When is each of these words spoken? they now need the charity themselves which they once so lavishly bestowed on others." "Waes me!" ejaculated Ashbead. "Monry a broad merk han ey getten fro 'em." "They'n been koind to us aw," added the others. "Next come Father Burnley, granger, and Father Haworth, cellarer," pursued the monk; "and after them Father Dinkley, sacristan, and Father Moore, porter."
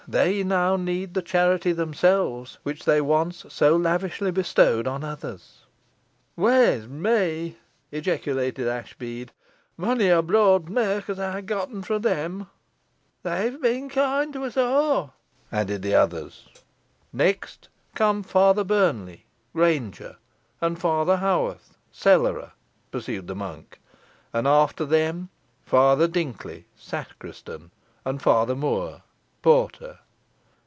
they 0.07 0.43
now 0.43 0.75
need 0.75 1.13
the 1.13 1.21
charity 1.21 1.71
themselves 1.71 2.57
which 2.63 2.83
they 2.83 2.99
once 2.99 3.45
so 3.47 3.77
lavishly 3.77 4.29
bestowed 4.29 4.85
on 4.85 5.05
others." 5.05 5.61
"Waes 6.35 6.85
me!" 6.85 7.55
ejaculated 7.93 8.67
Ashbead. 8.67 9.29
"Monry 9.79 10.09
a 10.09 10.21
broad 10.21 10.67
merk 10.67 11.05
han 11.05 11.19
ey 11.19 11.41
getten 11.43 11.81
fro 11.81 11.97
'em." 11.99 12.47
"They'n 13.23 13.61
been 13.61 13.89
koind 13.89 14.33
to 14.33 14.43
us 14.43 14.57
aw," 14.57 15.11
added 15.49 15.81
the 15.81 15.95
others. 15.95 16.49
"Next 17.13 17.69
come 17.95 18.21
Father 18.21 18.65
Burnley, 18.65 19.27
granger, 19.53 20.17
and 20.59 20.77
Father 20.77 21.17
Haworth, 21.17 21.77
cellarer," 21.89 22.51
pursued 22.89 23.27
the 23.27 23.35
monk; 23.35 23.79
"and 24.33 24.45
after 24.45 24.83
them 24.83 25.29
Father 25.63 26.07
Dinkley, 26.09 26.65
sacristan, 26.75 27.71
and 28.03 28.21
Father 28.21 28.55
Moore, 28.55 29.03
porter." 29.43 29.97